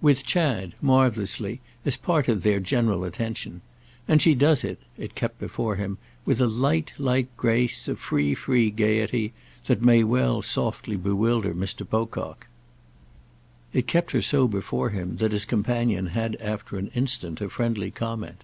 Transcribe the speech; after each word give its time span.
"With 0.00 0.24
Chad—marvellously—as 0.26 1.96
part 1.98 2.26
of 2.26 2.42
their 2.42 2.58
general 2.58 3.04
attention. 3.04 3.62
And 4.08 4.20
she 4.20 4.34
does 4.34 4.64
it"—it 4.64 5.14
kept 5.14 5.38
before 5.38 5.76
him—"with 5.76 6.40
a 6.40 6.48
light, 6.48 6.94
light 6.98 7.28
grace, 7.36 7.86
a 7.86 7.94
free, 7.94 8.34
free 8.34 8.72
gaiety, 8.72 9.34
that 9.66 9.80
may 9.80 10.02
well 10.02 10.42
softly 10.42 10.96
bewilder 10.96 11.54
Mr. 11.54 11.88
Pocock." 11.88 12.48
It 13.72 13.86
kept 13.86 14.10
her 14.10 14.20
so 14.22 14.48
before 14.48 14.90
him 14.90 15.18
that 15.18 15.30
his 15.30 15.44
companion 15.44 16.08
had 16.08 16.34
after 16.40 16.76
an 16.76 16.88
instant 16.92 17.40
a 17.40 17.48
friendly 17.48 17.92
comment. 17.92 18.42